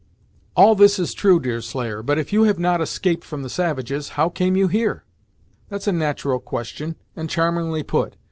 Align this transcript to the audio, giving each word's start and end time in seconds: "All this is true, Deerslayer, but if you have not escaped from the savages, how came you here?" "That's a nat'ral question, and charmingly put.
"All 0.55 0.73
this 0.73 0.97
is 0.97 1.13
true, 1.13 1.39
Deerslayer, 1.39 2.01
but 2.01 2.17
if 2.17 2.33
you 2.33 2.45
have 2.45 2.57
not 2.57 2.81
escaped 2.81 3.23
from 3.23 3.43
the 3.43 3.51
savages, 3.51 4.09
how 4.17 4.29
came 4.29 4.55
you 4.55 4.67
here?" 4.67 5.03
"That's 5.69 5.85
a 5.85 5.91
nat'ral 5.91 6.39
question, 6.39 6.95
and 7.15 7.29
charmingly 7.29 7.83
put. 7.83 8.15